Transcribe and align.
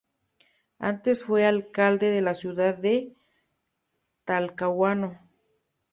Antes 0.79 1.23
fue 1.23 1.45
alcalde 1.45 2.09
de 2.09 2.21
la 2.23 2.33
ciudad 2.33 2.73
de 2.75 3.15
Talcahuano. 4.25 5.19